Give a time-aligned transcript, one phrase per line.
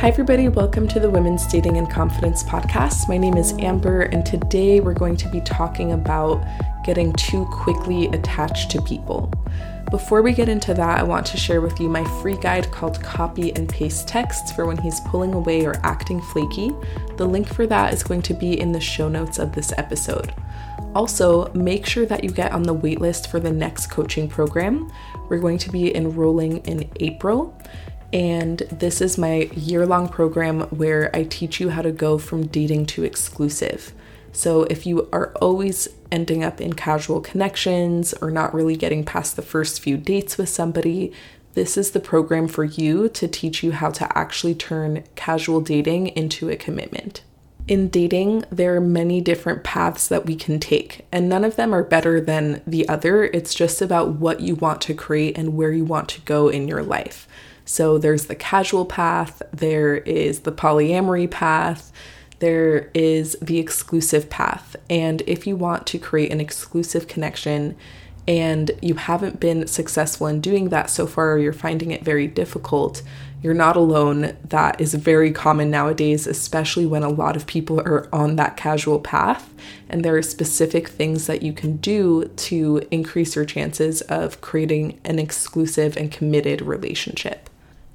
[0.00, 0.50] Hi, everybody.
[0.50, 3.08] Welcome to the Women's Dating and Confidence Podcast.
[3.08, 6.44] My name is Amber, and today we're going to be talking about
[6.84, 9.32] getting too quickly attached to people.
[9.90, 13.02] Before we get into that, I want to share with you my free guide called
[13.02, 16.72] Copy and Paste Texts for when he's pulling away or acting flaky.
[17.16, 20.34] The link for that is going to be in the show notes of this episode.
[20.94, 24.92] Also, make sure that you get on the waitlist for the next coaching program.
[25.30, 27.58] We're going to be enrolling in April.
[28.12, 32.46] And this is my year long program where I teach you how to go from
[32.46, 33.92] dating to exclusive.
[34.32, 39.34] So, if you are always ending up in casual connections or not really getting past
[39.34, 41.12] the first few dates with somebody,
[41.54, 46.08] this is the program for you to teach you how to actually turn casual dating
[46.08, 47.22] into a commitment.
[47.66, 51.74] In dating, there are many different paths that we can take, and none of them
[51.74, 53.24] are better than the other.
[53.24, 56.68] It's just about what you want to create and where you want to go in
[56.68, 57.26] your life.
[57.66, 61.92] So there's the casual path, there is the polyamory path,
[62.38, 64.76] there is the exclusive path.
[64.88, 67.76] And if you want to create an exclusive connection
[68.28, 72.26] and you haven't been successful in doing that so far, or you're finding it very
[72.26, 73.02] difficult,
[73.42, 74.36] you're not alone.
[74.44, 78.98] That is very common nowadays, especially when a lot of people are on that casual
[78.98, 79.52] path.
[79.88, 85.00] And there are specific things that you can do to increase your chances of creating
[85.04, 87.48] an exclusive and committed relationship.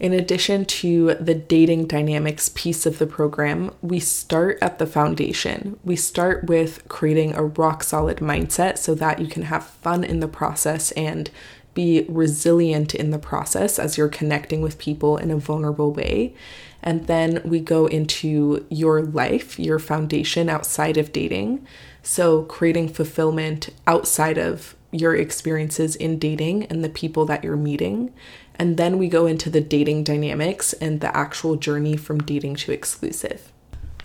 [0.00, 5.78] In addition to the dating dynamics piece of the program, we start at the foundation.
[5.82, 10.20] We start with creating a rock solid mindset so that you can have fun in
[10.20, 11.30] the process and
[11.74, 16.34] be resilient in the process as you're connecting with people in a vulnerable way.
[16.82, 21.66] And then we go into your life, your foundation outside of dating.
[22.02, 28.12] So, creating fulfillment outside of your experiences in dating and the people that you're meeting.
[28.58, 32.72] And then we go into the dating dynamics and the actual journey from dating to
[32.72, 33.52] exclusive.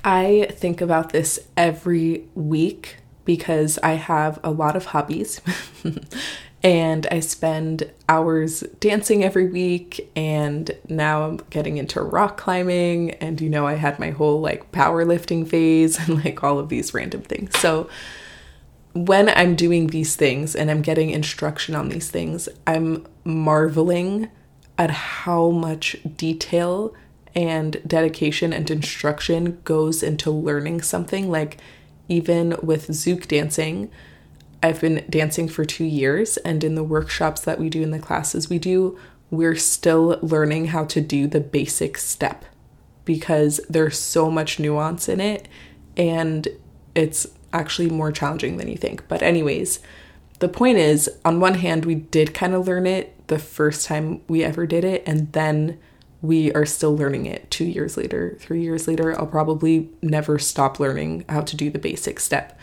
[0.04, 5.42] I think about this every week because I have a lot of hobbies
[6.64, 10.12] and I spend hours dancing every week.
[10.16, 13.12] And now I'm getting into rock climbing.
[13.12, 16.94] And you know, I had my whole like powerlifting phase and like all of these
[16.94, 17.58] random things.
[17.60, 17.90] So,
[18.96, 24.30] when I'm doing these things and I'm getting instruction on these things, I'm marveling
[24.78, 26.94] at how much detail
[27.36, 31.30] and dedication and instruction goes into learning something.
[31.30, 31.58] Like,
[32.08, 33.90] even with Zouk dancing,
[34.62, 38.00] I've been dancing for two years, and in the workshops that we do in the
[38.00, 38.98] classes we do,
[39.30, 42.46] we're still learning how to do the basic step
[43.04, 45.48] because there's so much nuance in it
[45.98, 46.48] and
[46.96, 49.08] it's actually more challenging than you think.
[49.08, 49.80] But, anyways,
[50.40, 54.22] the point is, on one hand, we did kind of learn it the first time
[54.28, 55.80] we ever did it, and then
[56.22, 59.18] we are still learning it two years later, three years later.
[59.20, 62.58] I'll probably never stop learning how to do the basic step.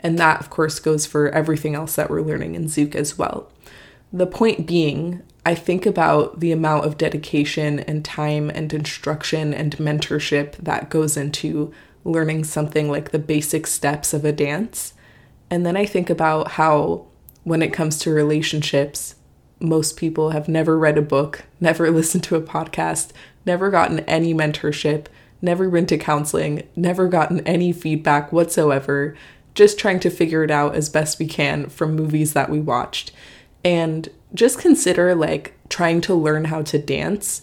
[0.00, 3.52] And that, of course, goes for everything else that we're learning in Zouk as well.
[4.12, 9.76] The point being, I think about the amount of dedication and time and instruction and
[9.76, 11.72] mentorship that goes into
[12.04, 14.94] learning something like the basic steps of a dance.
[15.50, 17.06] And then I think about how,
[17.44, 19.16] when it comes to relationships,
[19.62, 23.12] most people have never read a book, never listened to a podcast,
[23.46, 25.06] never gotten any mentorship,
[25.40, 29.16] never been to counseling, never gotten any feedback whatsoever,
[29.54, 33.12] just trying to figure it out as best we can from movies that we watched.
[33.64, 37.42] And just consider like trying to learn how to dance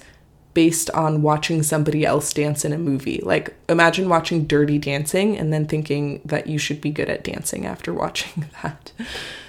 [0.53, 3.21] based on watching somebody else dance in a movie.
[3.23, 7.65] Like, imagine watching Dirty Dancing and then thinking that you should be good at dancing
[7.65, 8.91] after watching that.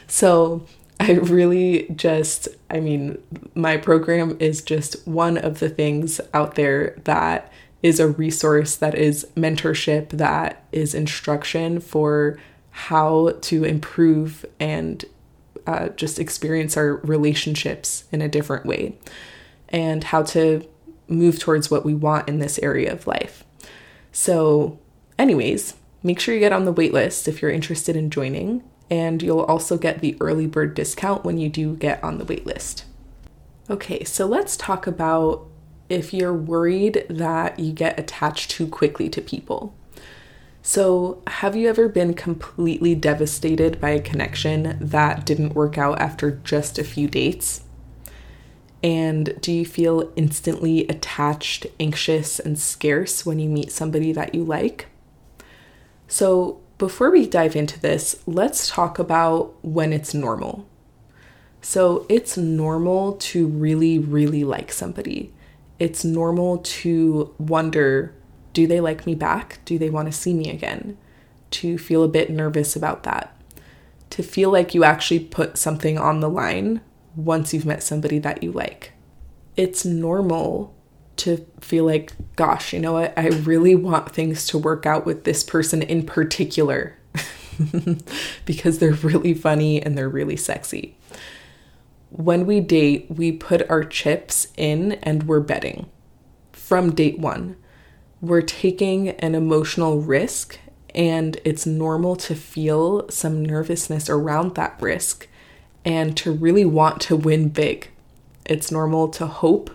[0.07, 0.67] So,
[1.01, 3.19] I really just, I mean,
[3.55, 7.51] my program is just one of the things out there that
[7.83, 12.39] is a resource, that is mentorship, that is instruction for
[12.71, 15.05] how to improve and
[15.67, 18.97] uh, just experience our relationships in a different way
[19.71, 20.69] and how to
[21.09, 23.43] move towards what we want in this area of life.
[24.13, 24.79] So,
[25.19, 29.41] anyways, make sure you get on the waitlist if you're interested in joining, and you'll
[29.43, 32.83] also get the early bird discount when you do get on the waitlist.
[33.71, 35.47] Okay, so let's talk about
[35.89, 39.75] if you're worried that you get attached too quickly to people.
[40.63, 46.33] So, have you ever been completely devastated by a connection that didn't work out after
[46.33, 47.63] just a few dates?
[48.83, 54.45] And do you feel instantly attached, anxious, and scarce when you meet somebody that you
[54.45, 54.89] like?
[56.09, 60.67] So, before we dive into this, let's talk about when it's normal.
[61.61, 65.33] So, it's normal to really, really like somebody.
[65.79, 68.15] it's normal to wonder
[68.53, 69.61] do they like me back?
[69.65, 70.97] Do they want to see me again?
[71.53, 73.37] To feel a bit nervous about that.
[74.11, 76.81] To feel like you actually put something on the line
[77.15, 78.93] once you've met somebody that you like.
[79.57, 80.75] It's normal
[81.21, 83.13] to feel like, gosh, you know what?
[83.17, 86.97] I really want things to work out with this person in particular
[88.45, 90.97] because they're really funny and they're really sexy.
[92.11, 95.89] When we date, we put our chips in and we're betting
[96.53, 97.57] from date one.
[98.21, 100.59] We're taking an emotional risk,
[100.95, 105.27] and it's normal to feel some nervousness around that risk
[105.85, 107.89] and to really want to win big.
[108.45, 109.71] It's normal to hope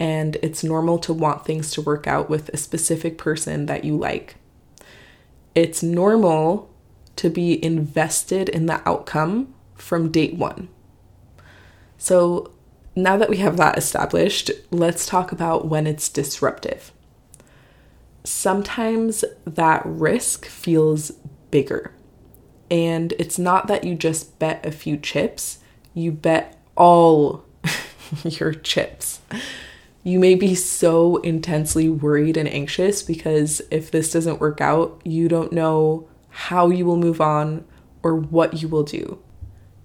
[0.00, 3.96] and it's normal to want things to work out with a specific person that you
[3.96, 4.36] like.
[5.54, 6.70] It's normal
[7.16, 10.68] to be invested in the outcome from date one.
[11.98, 12.50] So,
[12.96, 16.92] now that we have that established, let's talk about when it's disruptive.
[18.24, 21.12] Sometimes that risk feels
[21.50, 21.92] bigger.
[22.70, 25.58] And it's not that you just bet a few chips,
[25.92, 27.44] you bet all
[28.24, 29.20] your chips.
[30.02, 35.28] You may be so intensely worried and anxious because if this doesn't work out, you
[35.28, 37.64] don't know how you will move on
[38.02, 39.18] or what you will do.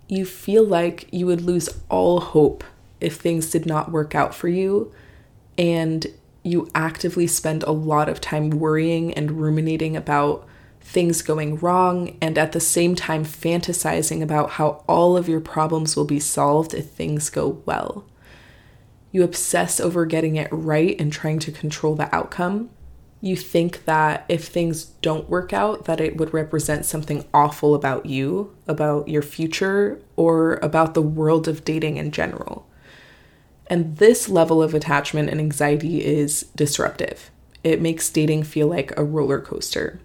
[0.07, 2.63] You feel like you would lose all hope
[3.01, 4.94] if things did not work out for you,
[5.57, 6.07] and
[6.44, 10.47] you actively spend a lot of time worrying and ruminating about
[10.79, 15.95] things going wrong, and at the same time fantasizing about how all of your problems
[15.95, 18.06] will be solved if things go well.
[19.15, 22.69] You obsess over getting it right and trying to control the outcome.
[23.21, 28.07] You think that if things don't work out, that it would represent something awful about
[28.07, 32.67] you, about your future, or about the world of dating in general.
[33.67, 37.31] And this level of attachment and anxiety is disruptive.
[37.63, 40.01] It makes dating feel like a roller coaster.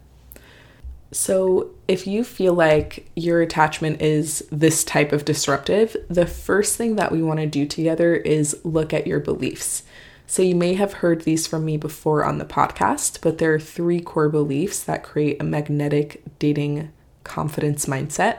[1.12, 6.94] So, if you feel like your attachment is this type of disruptive, the first thing
[6.96, 9.82] that we want to do together is look at your beliefs.
[10.28, 13.58] So, you may have heard these from me before on the podcast, but there are
[13.58, 16.92] three core beliefs that create a magnetic dating
[17.24, 18.38] confidence mindset.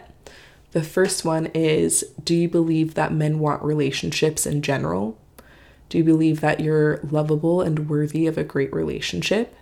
[0.72, 5.18] The first one is Do you believe that men want relationships in general?
[5.90, 9.54] Do you believe that you're lovable and worthy of a great relationship?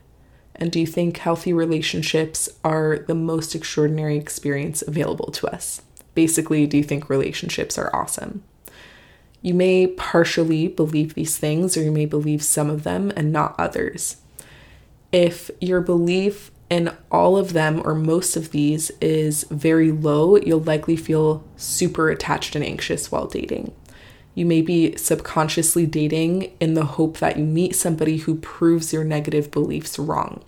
[0.55, 5.81] And do you think healthy relationships are the most extraordinary experience available to us?
[6.15, 8.43] Basically, do you think relationships are awesome?
[9.41, 13.55] You may partially believe these things, or you may believe some of them and not
[13.57, 14.17] others.
[15.11, 20.59] If your belief in all of them or most of these is very low, you'll
[20.59, 23.73] likely feel super attached and anxious while dating.
[24.39, 29.03] You may be subconsciously dating in the hope that you meet somebody who proves your
[29.03, 30.45] negative beliefs wrong.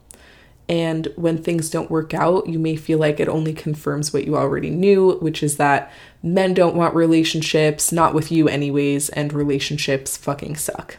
[0.70, 4.38] And when things don't work out, you may feel like it only confirms what you
[4.38, 5.92] already knew, which is that
[6.24, 10.96] men don't want relationships, not with you, anyways, and relationships fucking suck.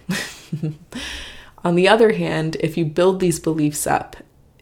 [1.65, 4.17] On the other hand, if you build these beliefs up,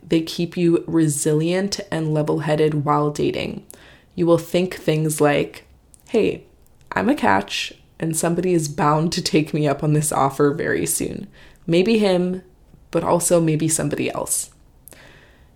[0.06, 3.67] they keep you resilient and level headed while dating.
[4.15, 5.67] You will think things like,
[6.11, 6.44] hey,
[6.93, 10.87] I'm a catch, and somebody is bound to take me up on this offer very
[10.87, 11.28] soon.
[11.66, 12.42] Maybe him,
[12.90, 14.50] but also maybe somebody else.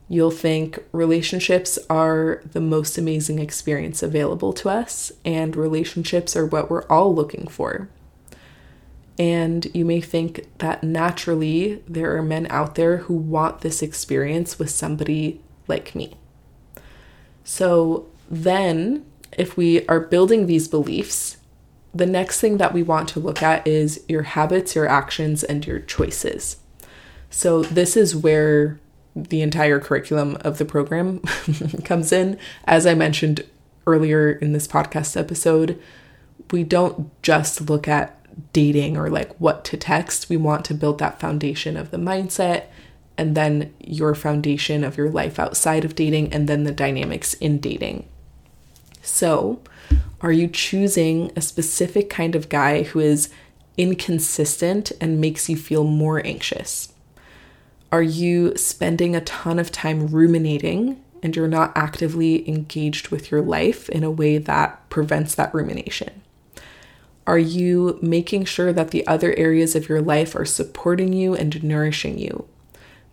[0.09, 6.71] You'll think relationships are the most amazing experience available to us, and relationships are what
[6.71, 7.89] we're all looking for.
[9.19, 14.59] And you may think that naturally there are men out there who want this experience
[14.59, 16.15] with somebody like me.
[17.43, 21.39] So then, if we are building these beliefs,
[21.95, 25.67] the next thing that we want to look at is your habits, your actions, and
[25.67, 26.57] your choices.
[27.31, 28.81] So, this is where
[29.15, 31.21] the entire curriculum of the program
[31.85, 32.39] comes in.
[32.65, 33.45] As I mentioned
[33.87, 35.81] earlier in this podcast episode,
[36.51, 38.21] we don't just look at
[38.53, 40.29] dating or like what to text.
[40.29, 42.65] We want to build that foundation of the mindset
[43.17, 47.59] and then your foundation of your life outside of dating and then the dynamics in
[47.59, 48.09] dating.
[49.05, 49.61] So,
[50.23, 53.29] are you choosing a specific kind of guy who is
[53.77, 56.93] inconsistent and makes you feel more anxious?
[57.93, 63.43] Are you spending a ton of time ruminating and you're not actively engaged with your
[63.43, 66.23] life in a way that prevents that rumination?
[67.27, 71.63] Are you making sure that the other areas of your life are supporting you and
[71.63, 72.47] nourishing you?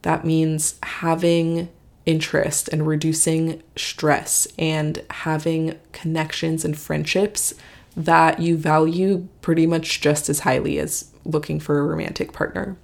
[0.03, 1.69] That means having
[2.05, 7.53] interest and reducing stress and having connections and friendships
[7.95, 12.77] that you value pretty much just as highly as looking for a romantic partner.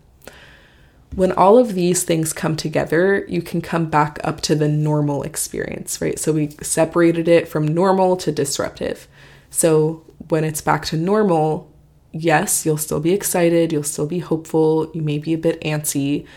[1.16, 5.24] When all of these things come together, you can come back up to the normal
[5.24, 6.20] experience, right?
[6.20, 9.08] So we separated it from normal to disruptive.
[9.50, 11.72] So when it's back to normal,
[12.12, 16.28] yes, you'll still be excited, you'll still be hopeful, you may be a bit antsy,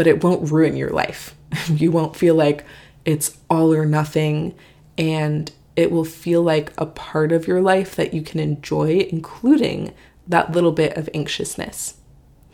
[0.00, 1.34] but it won't ruin your life.
[1.68, 2.64] you won't feel like
[3.04, 4.54] it's all or nothing,
[4.96, 9.92] and it will feel like a part of your life that you can enjoy, including
[10.26, 11.98] that little bit of anxiousness.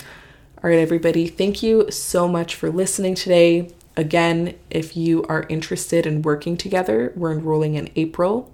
[0.01, 3.71] All right, everybody, thank you so much for listening today.
[3.97, 8.53] Again, if you are interested in working together, we're enrolling in April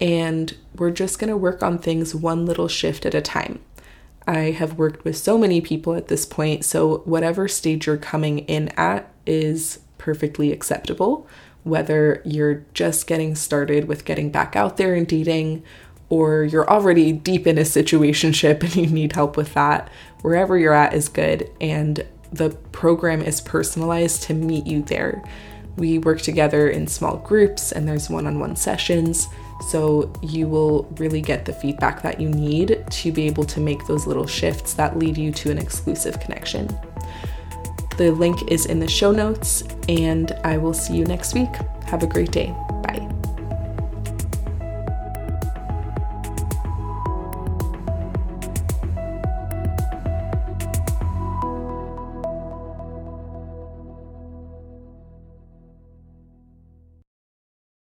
[0.00, 3.60] and we're just going to work on things one little shift at a time.
[4.26, 8.40] I have worked with so many people at this point, so whatever stage you're coming
[8.40, 11.26] in at is perfectly acceptable.
[11.62, 15.62] Whether you're just getting started with getting back out there and dating,
[16.08, 19.90] or you're already deep in a situationship and you need help with that,
[20.22, 21.50] wherever you're at is good.
[21.60, 25.22] And the program is personalized to meet you there.
[25.76, 29.28] We work together in small groups and there's one on one sessions.
[29.60, 33.86] So you will really get the feedback that you need to be able to make
[33.86, 36.68] those little shifts that lead you to an exclusive connection.
[37.96, 41.54] The link is in the show notes, and I will see you next week.
[41.86, 42.54] Have a great day.